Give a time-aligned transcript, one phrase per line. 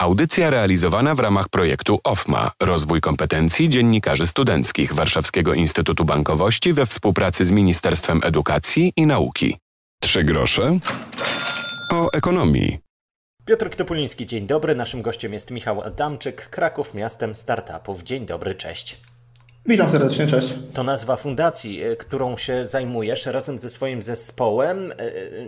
[0.00, 7.44] Audycja realizowana w ramach projektu OFMA Rozwój kompetencji dziennikarzy studenckich Warszawskiego Instytutu Bankowości we współpracy
[7.44, 9.58] z Ministerstwem Edukacji i Nauki.
[10.02, 10.78] Trzy grosze
[11.92, 12.78] o ekonomii.
[13.44, 14.74] Piotr Ktopuliński, dzień dobry.
[14.74, 18.02] Naszym gościem jest Michał Adamczyk, Kraków miastem startupów.
[18.02, 19.09] Dzień dobry, cześć.
[19.66, 20.54] Witam serdecznie, cześć.
[20.74, 24.92] To nazwa fundacji, e, którą się zajmujesz razem ze swoim zespołem.
[24.92, 24.94] E,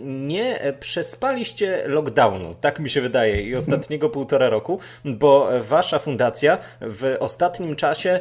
[0.04, 7.16] nie przespaliście lockdownu, tak mi się wydaje, i ostatniego półtora roku, bo wasza fundacja w
[7.20, 8.20] ostatnim czasie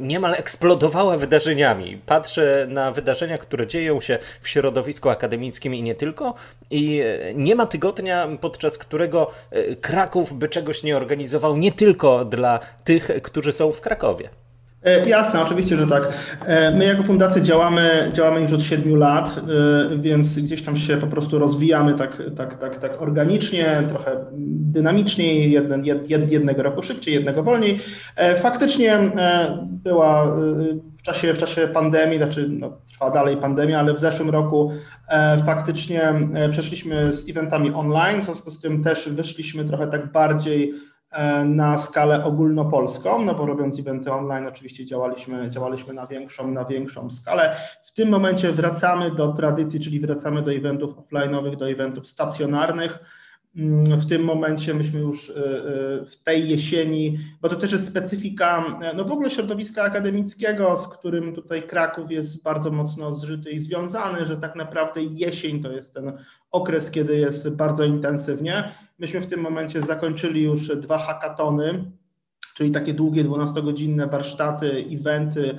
[0.00, 2.00] niemal eksplodowała wydarzeniami.
[2.06, 6.34] Patrzę na wydarzenia, które dzieją się w środowisku akademickim i nie tylko,
[6.70, 7.02] i
[7.34, 9.30] nie ma tygodnia, podczas którego
[9.80, 14.28] Kraków by czegoś nie organizował, nie tylko dla tych, którzy są w Krakowie.
[14.82, 16.08] E, jasne, oczywiście, że tak.
[16.46, 19.40] E, my jako fundacja działamy, działamy już od siedmiu lat,
[19.92, 25.50] e, więc gdzieś tam się po prostu rozwijamy tak, tak, tak, tak organicznie, trochę dynamiczniej,
[25.50, 27.80] jeden, jed, jednego roku szybciej, jednego wolniej.
[28.36, 28.98] Faktycznie
[29.62, 30.36] była
[30.98, 34.72] w czasie, w czasie pandemii, znaczy no, trwa dalej pandemia, ale w zeszłym roku
[35.46, 36.14] faktycznie
[36.50, 40.72] przeszliśmy z eventami online, w związku z tym też wyszliśmy trochę tak bardziej
[41.44, 47.10] na skalę ogólnopolską, no bo robiąc eventy online oczywiście działaliśmy, działaliśmy na większą, na większą
[47.10, 47.56] skalę.
[47.84, 53.00] W tym momencie wracamy do tradycji, czyli wracamy do eventów offline'owych, do eventów stacjonarnych.
[53.56, 57.86] Mm, w tym momencie myśmy już e, e, w tej jesieni, bo to też jest
[57.86, 63.58] specyfika no w ogóle środowiska akademickiego, z którym tutaj Kraków jest bardzo mocno zżyty i
[63.58, 66.12] związany, że tak naprawdę jesień to jest ten
[66.50, 68.72] okres, kiedy jest bardzo intensywnie.
[68.98, 71.90] Myśmy w tym momencie zakończyli już dwa hackatony,
[72.54, 75.58] czyli takie długie 12-godzinne warsztaty, eventy,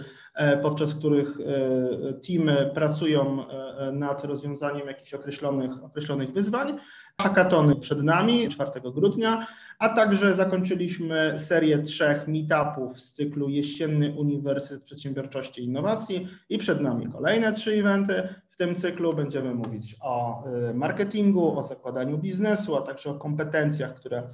[0.62, 6.78] podczas których e, teamy pracują e, nad rozwiązaniem jakichś określonych, określonych wyzwań.
[7.22, 9.48] Hackatony przed nami 4 grudnia,
[9.80, 16.82] a także zakończyliśmy serię trzech meetupów z cyklu Jesienny Uniwersytet Przedsiębiorczości i Innowacji i przed
[16.82, 18.30] nami kolejne trzy eventy.
[18.50, 20.44] W tym cyklu będziemy mówić o
[20.74, 24.34] marketingu, o zakładaniu biznesu, a także o kompetencjach, które, e,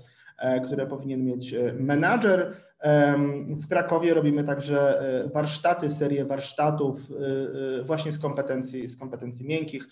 [0.66, 2.58] które powinien mieć e, menadżer.
[3.48, 7.02] W Krakowie robimy także e, warsztaty, serię warsztatów
[7.84, 9.88] właśnie z kompetencji, z kompetencji miękkich.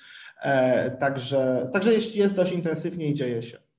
[1.00, 3.70] Także, także jest, jest dość intensywnie i dzieje się.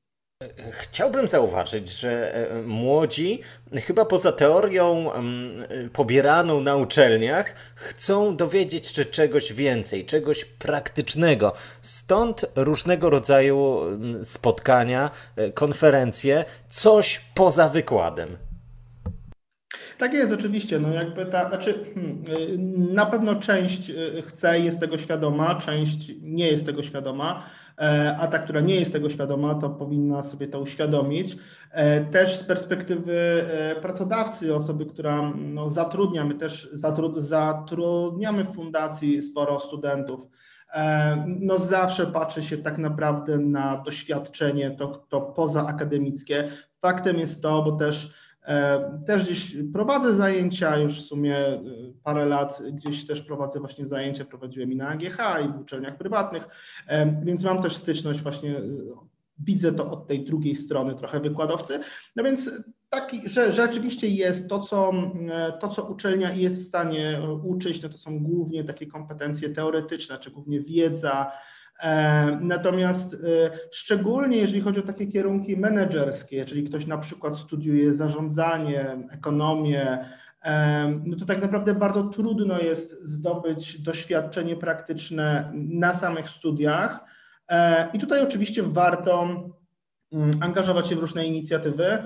[0.73, 3.41] Chciałbym zauważyć, że e, młodzi,
[3.87, 5.11] chyba poza teorią
[5.93, 11.53] pobieraną na uczelniach, chcą dowiedzieć się czegoś więcej, czegoś praktycznego.
[11.83, 13.81] Stąd różnego rodzaju
[14.25, 18.37] spotkania, e, konferencje, coś poza wykładem.
[19.99, 20.79] Tak jest, oczywiście.
[20.81, 22.59] No jakby ta, znaczy, hmm, y,
[22.93, 23.93] na pewno część
[24.27, 27.62] chce, jest tego świadoma, część nie jest tego świadoma, e,
[28.19, 31.37] a ta, która nie jest tego świadoma, to powinna sobie to uświadomić.
[31.71, 39.23] E, też z perspektywy e, pracodawcy, osoby, która no, zatrudnia, my też zatrudniamy w fundacji
[39.23, 40.27] sporo studentów.
[41.27, 46.49] No zawsze patrzy się tak naprawdę na doświadczenie, to, to pozaakademickie.
[46.79, 48.32] Faktem jest to, bo też E,
[49.07, 51.61] też gdzieś prowadzę zajęcia, już w sumie e,
[52.05, 56.49] parę lat gdzieś też prowadzę właśnie zajęcia, prowadziłem i na AGH i w uczelniach prywatnych,
[56.87, 58.55] e, więc mam też styczność właśnie,
[59.39, 61.81] widzę to od tej drugiej strony trochę wykładowcy,
[62.17, 62.51] no więc
[62.91, 64.93] taki, że rzeczywiście jest to co,
[65.61, 70.31] to, co uczelnia jest w stanie uczyć, no to są głównie takie kompetencje teoretyczne, czy
[70.31, 71.62] głównie wiedza, E,
[72.41, 73.19] natomiast e,
[73.71, 79.99] szczególnie jeżeli chodzi o takie kierunki menedżerskie, czyli ktoś na przykład studiuje zarządzanie, ekonomię,
[80.45, 87.01] e, no to tak naprawdę bardzo trudno jest zdobyć doświadczenie praktyczne na samych studiach.
[87.93, 89.23] I tutaj oczywiście warto
[90.13, 91.99] mm, angażować się w różne inicjatywy,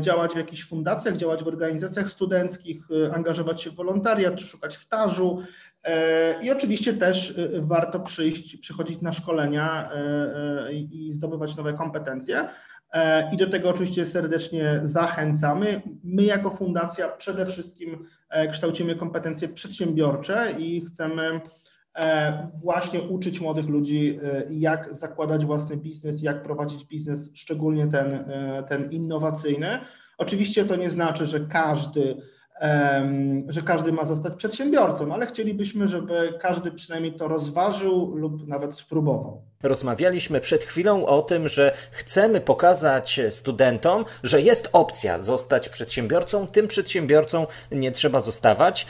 [0.00, 2.82] działać w jakichś fundacjach, działać w organizacjach studenckich,
[3.14, 5.42] angażować się w wolontariat szukać stażu.
[5.86, 12.48] E, I oczywiście też e, warto przyjść, przychodzić na szkolenia e, i zdobywać nowe kompetencje.
[13.32, 15.82] I do tego oczywiście serdecznie zachęcamy.
[16.04, 18.06] My jako fundacja przede wszystkim
[18.52, 21.40] kształcimy kompetencje przedsiębiorcze i chcemy
[22.54, 24.18] właśnie uczyć młodych ludzi,
[24.50, 28.24] jak zakładać własny biznes, jak prowadzić biznes, szczególnie ten,
[28.68, 29.78] ten innowacyjny.
[30.18, 32.16] Oczywiście to nie znaczy, że każdy
[33.48, 39.42] że każdy ma zostać przedsiębiorcą, ale chcielibyśmy, żeby każdy przynajmniej to rozważył lub nawet spróbował.
[39.62, 46.68] Rozmawialiśmy przed chwilą o tym, że chcemy pokazać studentom, że jest opcja zostać przedsiębiorcą, tym
[46.68, 48.86] przedsiębiorcą nie trzeba zostawać.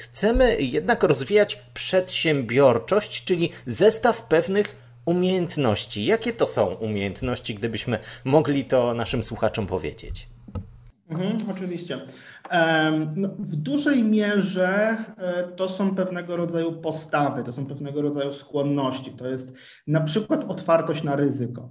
[0.00, 6.06] Chcemy jednak rozwijać przedsiębiorczość, czyli zestaw pewnych umiejętności.
[6.06, 10.28] Jakie to są umiejętności, gdybyśmy mogli to naszym słuchaczom powiedzieć?
[11.10, 12.00] Mhm, oczywiście.
[13.16, 19.12] No, w dużej mierze e, to są pewnego rodzaju postawy, to są pewnego rodzaju skłonności.
[19.12, 19.52] To jest
[19.86, 21.68] na przykład otwartość na ryzyko.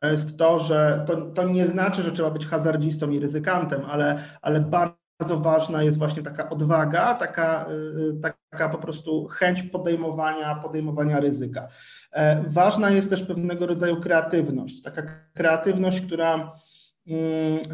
[0.00, 4.24] To jest to, że to, to nie znaczy, że trzeba być hazardzistą i ryzykantem, ale,
[4.42, 11.20] ale bardzo ważna jest właśnie taka odwaga, taka, e, taka po prostu chęć podejmowania, podejmowania
[11.20, 11.68] ryzyka.
[12.12, 15.02] E, ważna jest też pewnego rodzaju kreatywność, taka
[15.34, 16.52] kreatywność, która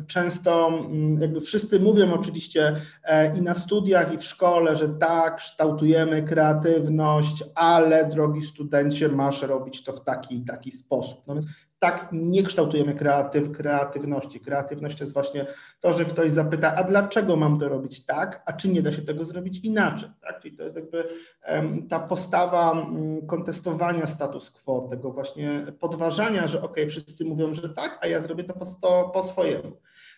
[0.06, 5.37] często mm, jakby wszyscy mówią oczywiście e, i na studiach, i w szkole, że tak,
[5.37, 11.23] kształtujemy kreatywność, ale drogi studencie, masz robić to w taki i taki sposób.
[11.27, 11.47] No więc
[11.81, 14.41] tak nie kształtujemy kreatyw, kreatywności.
[14.41, 15.47] Kreatywność to jest właśnie
[15.81, 19.03] to, że ktoś zapyta, a dlaczego mam to robić tak, a czy nie da się
[19.03, 20.11] tego zrobić inaczej.
[20.21, 20.41] Tak?
[20.41, 21.05] Czyli to jest jakby
[21.49, 27.69] um, ta postawa um, kontestowania status quo, tego właśnie podważania, że ok, wszyscy mówią, że
[27.69, 29.73] tak, a ja zrobię to po, to po swojemu.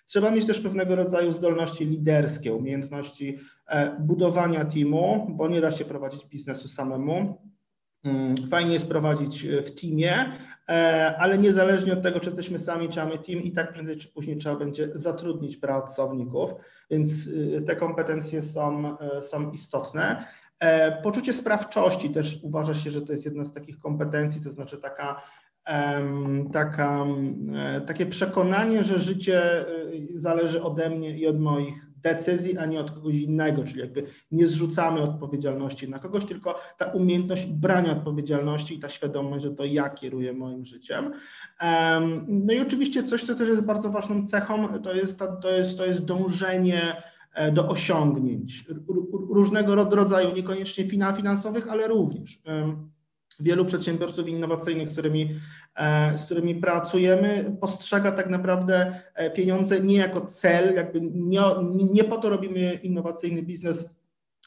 [0.06, 5.85] Trzeba mieć też pewnego rodzaju zdolności liderskie, umiejętności e, budowania teamu, bo nie da się
[5.85, 7.38] prowadzić biznesu samemu.
[8.05, 10.33] Mm, fajnie jest prowadzić e, w teamie,
[10.69, 14.09] e, ale niezależnie od tego, czy jesteśmy sami, czy mamy team, i tak prędzej czy
[14.09, 16.51] później trzeba będzie zatrudnić pracowników,
[16.91, 17.11] więc
[17.59, 20.25] e, te kompetencje są, są istotne.
[21.03, 25.23] Poczucie sprawczości też uważa się, że to jest jedna z takich kompetencji, to znaczy taka
[26.53, 27.07] taka,
[27.87, 29.65] takie przekonanie, że życie
[30.15, 34.47] zależy ode mnie i od moich decyzji, a nie od kogoś innego, czyli jakby nie
[34.47, 39.91] zrzucamy odpowiedzialności na kogoś, tylko ta umiejętność brania odpowiedzialności i ta świadomość, że to ja
[39.91, 41.11] kieruję moim życiem.
[42.29, 45.87] No i oczywiście coś, co też jest bardzo ważną cechą, to jest, to jest, to
[45.87, 46.97] jest dążenie
[47.35, 48.65] e, do osiągnięć
[49.31, 52.43] różnego rodzaju, niekoniecznie finansowych, ale również
[53.43, 55.31] wielu przedsiębiorców innowacyjnych, z którymi,
[55.77, 61.41] e, z którymi pracujemy, postrzega tak naprawdę e, pieniądze nie jako cel, jakby nie,
[61.93, 63.89] nie po to robimy innowacyjny biznes,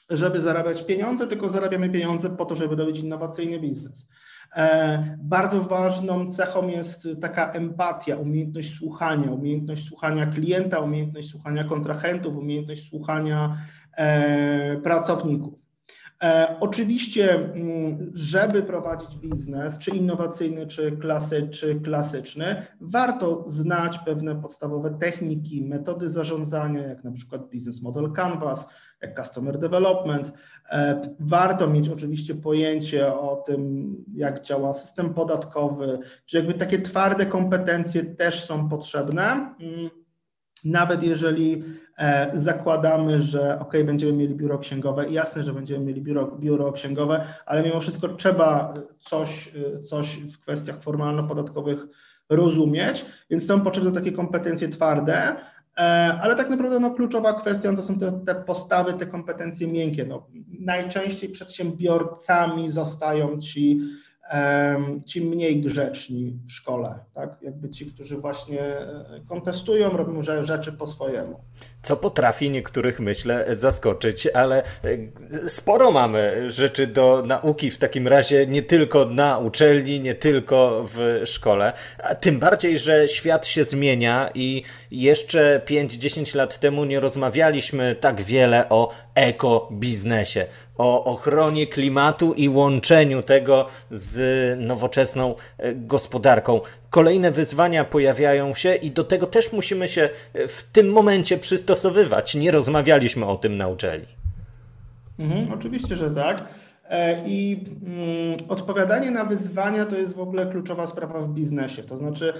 [0.09, 4.07] żeby zarabiać pieniądze, tylko zarabiamy pieniądze po to, żeby robić innowacyjny biznes.
[4.56, 12.38] E, bardzo ważną cechą jest taka empatia, umiejętność słuchania, umiejętność słuchania klienta, umiejętność słuchania kontrahentów,
[12.38, 13.57] umiejętność słuchania
[14.83, 15.64] pracowników.
[16.23, 24.41] E, oczywiście, mm, żeby prowadzić biznes, czy innowacyjny, czy, klasy, czy klasyczny, warto znać pewne
[24.41, 28.67] podstawowe techniki, metody zarządzania, jak na przykład Business Model Canvas,
[29.01, 30.31] jak Customer Development.
[30.71, 37.25] E, warto mieć oczywiście pojęcie o tym, jak działa system podatkowy, czy jakby takie twarde
[37.25, 39.56] kompetencje też są potrzebne.
[40.65, 41.63] Nawet jeżeli
[41.97, 47.27] e, zakładamy, że ok, będziemy mieli biuro księgowe, jasne, że będziemy mieli biuro, biuro księgowe,
[47.45, 49.50] ale mimo wszystko trzeba coś,
[49.83, 51.88] coś w kwestiach formalno-podatkowych
[52.29, 55.35] rozumieć, więc są potrzebne takie kompetencje twarde,
[55.77, 55.81] e,
[56.21, 60.06] ale tak naprawdę no, kluczowa kwestia to są te, te postawy, te kompetencje miękkie.
[60.06, 60.27] No,
[60.59, 63.81] najczęściej przedsiębiorcami zostają ci
[65.06, 67.30] ci mniej grzeczni w szkole, tak?
[67.42, 71.39] Jakby ci, którzy właśnie e, kontestują, robią rzeczy po swojemu.
[71.81, 78.48] Co potrafi niektórych, myślę, zaskoczyć, ale e, sporo mamy rzeczy do nauki w takim razie,
[78.48, 81.74] nie tylko na uczelni, nie tylko w szkole.
[82.04, 88.21] A tym bardziej, że świat się zmienia i jeszcze 5-10 lat temu nie rozmawialiśmy tak
[88.21, 90.45] wiele o ekobiznesie
[90.77, 96.61] o ochronie klimatu i łączeniu tego z nowoczesną e, gospodarką.
[96.89, 102.35] Kolejne wyzwania pojawiają się i do tego też musimy się e, w tym momencie przystosowywać.
[102.35, 104.07] Nie rozmawialiśmy o tym na uczelni.
[105.19, 106.47] Mhm, oczywiście, że tak.
[106.89, 111.83] E, I mm, odpowiadanie na wyzwania to jest w ogóle kluczowa sprawa w biznesie.
[111.83, 112.33] To znaczy,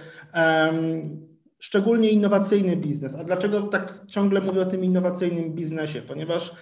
[1.60, 3.16] szczególnie innowacyjny biznes.
[3.16, 6.02] A dlaczego tak ciągle mówię o tym innowacyjnym biznesie?
[6.02, 6.56] Ponieważ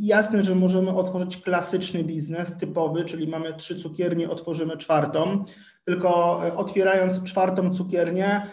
[0.00, 5.44] Jasne, że możemy otworzyć klasyczny biznes, typowy, czyli mamy trzy cukiernie, otworzymy czwartą,
[5.84, 8.46] tylko e, otwierając czwartą cukiernię,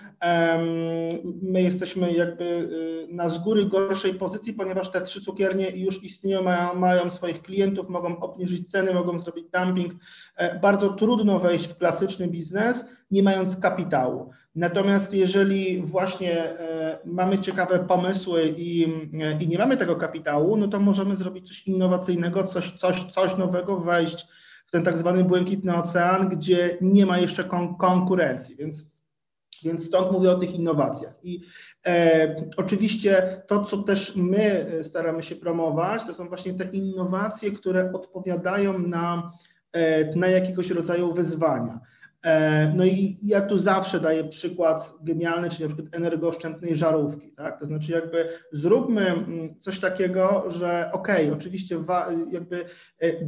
[1.42, 6.44] my jesteśmy jakby y, na z góry gorszej pozycji, ponieważ te trzy cukiernie już istnieją,
[6.44, 9.94] mają, mają swoich klientów, mogą obniżyć ceny, mogą zrobić dumping.
[10.36, 14.30] E, bardzo trudno wejść w klasyczny biznes, nie mając kapitału.
[14.60, 18.82] Natomiast jeżeli właśnie e, mamy ciekawe pomysły i,
[19.40, 23.80] i nie mamy tego kapitału, no to możemy zrobić coś innowacyjnego, coś, coś, coś nowego,
[23.80, 24.28] wejść
[24.68, 28.56] w ten tak zwany błękitny ocean, gdzie nie ma jeszcze kon konkurencji.
[28.56, 28.92] Więc
[29.64, 31.14] więc stąd mówię o tych innowacjach.
[31.24, 31.42] I
[31.86, 37.92] e, oczywiście to, co też my staramy się promować, to są właśnie te innowacje, które
[37.92, 39.32] odpowiadają na
[40.16, 41.80] na jakiegoś rodzaju wyzwania.
[42.24, 47.60] E, no i ja tu zawsze daję przykład genialny, czyli na przykład energooszczędnej żarówki, tak?
[47.60, 51.78] To znaczy jakby zróbmy mm, coś takiego, że okej, okay, oczywiście
[52.32, 52.66] jakby
[53.00, 53.26] e,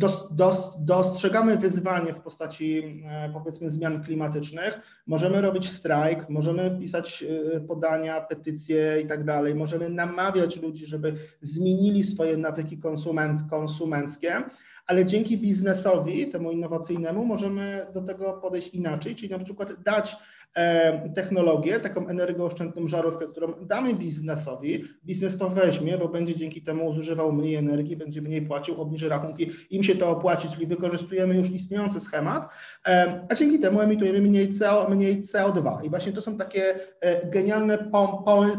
[0.80, 7.24] dostrzegamy wyzwanie w postaci e, powiedzmy zmian klimatycznych, możemy robić strajk, możemy pisać
[7.68, 14.44] podania, petycje i tak dalej, możemy namawiać ludzi, żeby zmienili swoje nawyki konsument, konsumenckie,
[14.92, 20.16] ale dzięki biznesowi, temu innowacyjnemu, możemy do tego podejść inaczej, czyli na przykład dać
[20.56, 26.94] e, technologię, taką energooszczędną żarówkę, którą damy biznesowi, biznes to weźmie, bo będzie dzięki temu
[26.94, 31.52] zużywał mniej energii, będzie mniej płacił, obniży rachunki, im się to opłaci, czyli wykorzystujemy już
[31.52, 32.50] istniejący schemat,
[32.88, 35.86] e, a dzięki temu emitujemy mniej, CO, mniej CO2.
[35.86, 37.92] I właśnie to są takie e, genialne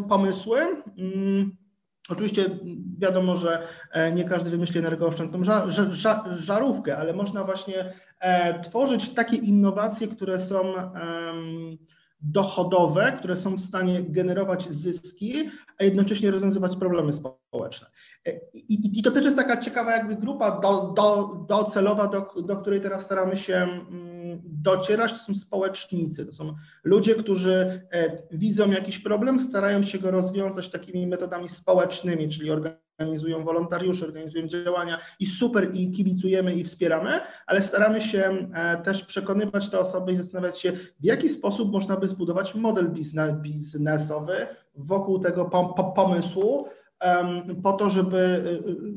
[0.08, 0.60] pomysły.
[0.98, 1.62] Mm,
[2.08, 2.58] Oczywiście
[3.02, 5.40] wiadomo, że e, nie każdy wymyśli energooszczędną
[6.32, 10.72] żarówkę, ale można właśnie e, tworzyć takie innowacje, które są
[12.20, 17.86] dochodowe, które są w stanie generować zyski, a jednocześnie rozwiązywać problemy społeczne.
[18.26, 22.56] E, I, i to też jest taka ciekawa jakby grupa do, do, docelowa, do, do
[22.56, 24.12] której teraz staramy się mm,
[24.44, 26.54] docierać, to są społecznicy, to są
[26.84, 27.82] ludzie, którzy
[28.30, 32.50] widzą jakiś problem, starają się go rozwiązać takimi metodami społecznymi, czyli
[33.02, 39.04] organizują wolontariusze, organizują działania i super, i kibicujemy, i wspieramy, ale staramy się e, też
[39.04, 42.90] przekonywać te osoby i zastanawiać się, w jaki sposób można by zbudować model
[43.42, 45.44] biznesowy wokół tego
[45.96, 46.68] pomysłu,
[47.62, 48.42] po to, żeby,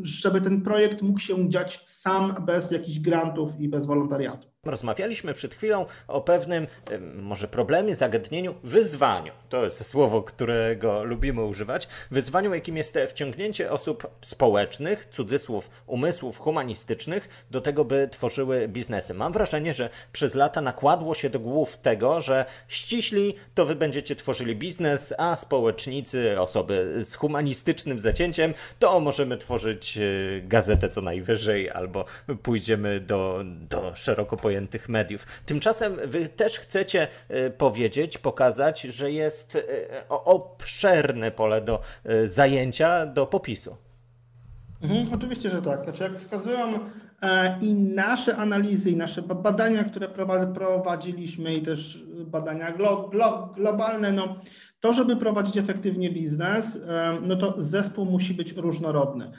[0.02, 4.55] żeby ten projekt mógł się dziać sam bez jakichś grantów i bez wolontariatu.
[4.65, 6.67] Rozmawialiśmy przed chwilą o pewnym,
[7.15, 9.31] może problemie, zagadnieniu, wyzwaniu.
[9.50, 11.88] To jest słowo, którego lubimy używać.
[12.12, 19.13] Wyzwaniu, jakim jest wciągnięcie osób społecznych, cudzysłów, umysłów humanistycznych do tego, by tworzyły biznesy.
[19.13, 24.15] Mam wrażenie, że przez lata nakładło się do głów tego, że ściśli to wy będziecie
[24.15, 30.01] tworzyli biznes, a społecznicy, osoby z humanistycznym zacięciem, to możemy tworzyć e,
[30.41, 32.05] gazetę co najwyżej, albo
[32.43, 35.26] pójdziemy do, do szeroko pojętego pojętych mediów.
[35.46, 43.06] Tymczasem wy też chcecie e, powiedzieć, pokazać, że jest e, obszerne pole do e, zajęcia,
[43.06, 43.78] do popisu.
[44.82, 45.84] Mhm, oczywiście, że tak.
[45.84, 46.80] Znaczy, jak wskazują
[47.62, 50.08] i nasze analizy, i nasze badania, które
[50.54, 54.36] prowadziliśmy, i też badania glo, glo, globalne, no,
[54.79, 56.79] to, żeby prowadzić efektywnie biznes,
[57.22, 59.32] no to zespół musi być różnorodny.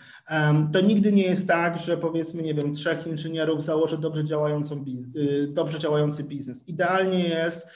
[0.73, 4.85] To nigdy nie jest tak, że powiedzmy, nie wiem, trzech inżynierów założy dobrze, działającą,
[5.17, 6.69] y, dobrze działający biznes.
[6.69, 7.67] Idealnie jest,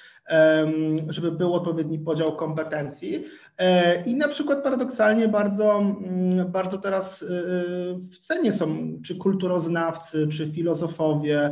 [1.08, 3.24] żeby był odpowiedni podział kompetencji.
[3.58, 5.96] E, I na przykład paradoksalnie bardzo,
[6.46, 7.28] bardzo teraz y, y,
[7.94, 11.50] w cenie są czy kulturoznawcy, czy filozofowie,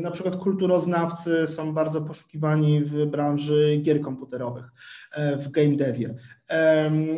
[0.00, 4.64] na przykład kulturoznawcy są bardzo poszukiwani w branży gier komputerowych,
[5.12, 6.14] e, w game devie.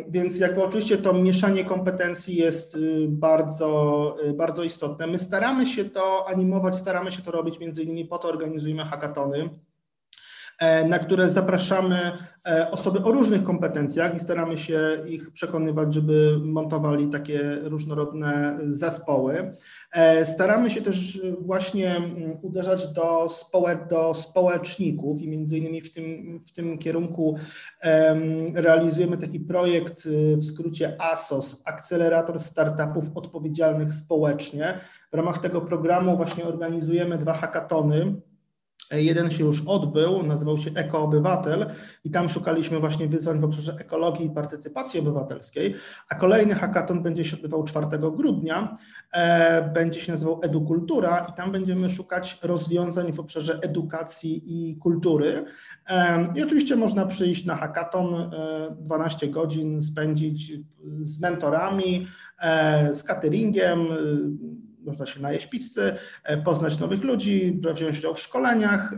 [0.09, 5.07] Więc jakby oczywiście to mieszanie kompetencji jest y, bardzo, y, bardzo istotne.
[5.07, 9.49] My staramy się to animować, staramy się to robić, między innymi po to organizujemy hackatony,
[10.87, 12.11] na które zapraszamy
[12.47, 19.53] e, osoby o różnych kompetencjach i staramy się ich przekonywać, żeby montowali takie różnorodne zespoły.
[19.91, 25.93] E, staramy się też właśnie mm, uderzać do, społecz do społeczników i między innymi w
[25.93, 27.37] tym, w tym kierunku
[28.53, 34.79] realizujemy taki projekt w skrócie ASOS, Akcelerator Startupów Odpowiedzialnych Społecznie.
[35.11, 38.15] W ramach tego programu właśnie organizujemy dwa hackatony
[38.91, 41.65] Jeden się już odbył, nazywał się Ekoobywatel
[42.03, 45.75] i tam szukaliśmy właśnie wyzwań w obszarze ekologii i partycypacji obywatelskiej,
[46.09, 48.77] a kolejny hackathon będzie się odbywał 4 grudnia,
[49.11, 55.45] e, będzie się nazywał Edukultura i tam będziemy szukać rozwiązań w obszarze edukacji i kultury.
[55.87, 58.31] E, I oczywiście można przyjść na hackathon,
[58.79, 60.53] 12 e, godzin spędzić
[61.01, 62.07] z mentorami,
[62.93, 63.87] z cateringiem,
[64.87, 68.93] można się najeść pizzy, e, poznać nowych ludzi, wziąć udział w szkoleniach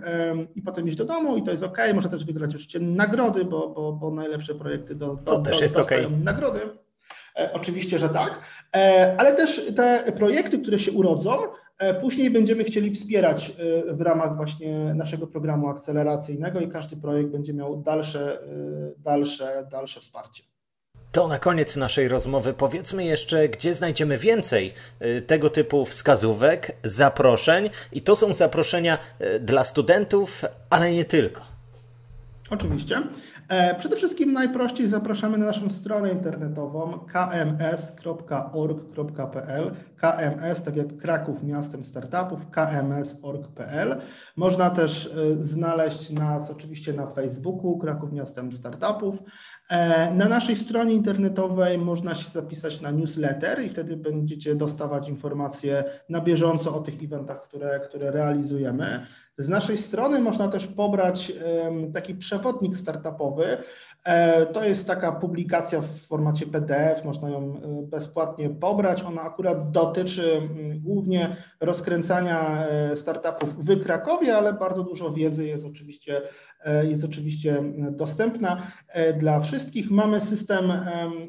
[0.56, 1.78] i potem iść do domu i to jest ok.
[1.94, 5.78] Można też wygrać oczywiście nagrody, bo, bo, bo najlepsze projekty do, do, to też jest
[5.78, 6.08] okay.
[6.24, 6.60] nagrody.
[7.36, 8.42] E, oczywiście, że tak,
[8.76, 11.32] e, ale też te projekty, które się urodzą,
[12.02, 13.52] później będziemy chcieli wspierać
[13.92, 18.40] w ramach właśnie naszego programu akceleracyjnego i każdy projekt będzie miał dalsze,
[18.98, 20.49] dalsze, dalsze wsparcie.
[21.12, 27.70] To na koniec naszej rozmowy powiedzmy jeszcze, gdzie znajdziemy więcej y, tego typu wskazówek, zaproszeń
[27.92, 31.42] i to są zaproszenia y, dla studentów, ale nie tylko.
[32.50, 33.02] Oczywiście.
[33.78, 38.12] Przede wszystkim najprościej zapraszamy na naszą stronę internetową kms.org.pl
[39.98, 44.02] KMS, tak jak Kraków Miastem Startupów, kms.org.pl.
[44.36, 49.16] Można też znaleźć nas oczywiście na Facebooku Kraków Miastem Startupów.
[50.16, 56.22] Na naszej stronie internetowej można się zapisać na newsletter i wtedy będziecie dostawać informacje na
[56.22, 59.06] bieżąco o tych eventach, które, które realizujemy.
[59.40, 61.32] Z naszej strony można też pobrać
[61.94, 63.58] taki przewodnik startupowy.
[64.06, 69.04] E, to jest taka publikacja w formacie PDF, można ją e, bezpłatnie pobrać.
[69.04, 70.42] Ona akurat dotyczy
[70.76, 76.22] głównie rozkręcania e, startupów w Krakowie, ale bardzo dużo wiedzy jest oczywiście,
[76.84, 78.72] jest oczywiście dostępna
[79.18, 79.92] dla wszystkich.
[79.92, 80.72] Mamy system,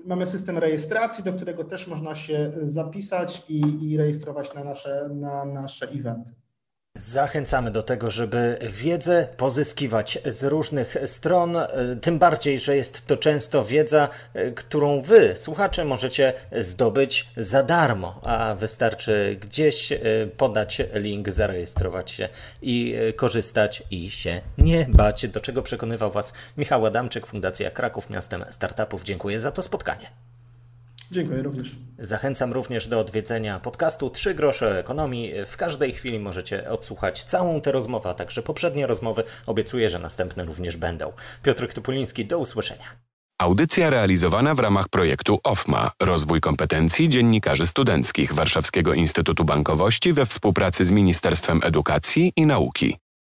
[0.04, 5.44] mamy system rejestracji, do którego też można się zapisać i, i rejestrować na nasze, na
[5.44, 6.39] nasze eventy.
[7.10, 11.68] Zachęcamy do tego, żeby wiedzę pozyskiwać z różnych stron, e,
[12.00, 18.20] tym bardziej, że jest to często wiedza, e, którą wy, słuchacze, możecie zdobyć za darmo,
[18.22, 19.98] a wystarczy gdzieś e,
[20.36, 22.28] podać link, zarejestrować się
[22.62, 28.44] i korzystać i się nie bać, do czego przekonywał Was Michał Adamczyk, Fundacja Kraków Miastem
[28.50, 29.02] Startupów.
[29.02, 30.29] Dziękuję za to spotkanie.
[31.10, 31.76] Dziękuję również.
[31.98, 35.32] Zachęcam również do odwiedzenia podcastu Trzy grosze ekonomii.
[35.46, 39.22] W każdej chwili możecie odsłuchać całą tę rozmowę, a także poprzednie rozmowy.
[39.46, 41.12] Obiecuję, że następne również będą.
[41.42, 42.84] Piotr Topuliński, do usłyszenia.
[43.40, 50.84] Audycja realizowana w ramach projektu OFMA Rozwój kompetencji dziennikarzy studenckich Warszawskiego Instytutu Bankowości we współpracy
[50.84, 52.96] z Ministerstwem Edukacji i Nauki.